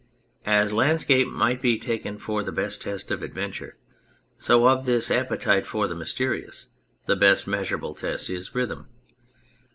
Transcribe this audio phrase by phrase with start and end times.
[0.47, 3.77] As Landscape might be taken for the best test of Adventure,
[4.39, 6.69] so of this appetite for the Mysterious
[7.05, 8.87] the best measurable test is rhythm.